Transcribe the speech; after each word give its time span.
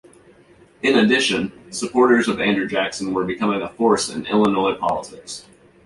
In 0.81 0.97
addition, 0.97 1.71
supporters 1.71 2.27
of 2.27 2.41
Andrew 2.41 2.65
Jackson 2.67 3.13
were 3.13 3.23
becoming 3.23 3.61
a 3.61 3.69
force 3.69 4.09
in 4.09 4.25
Illinois 4.25 4.73
politics. 4.73 5.45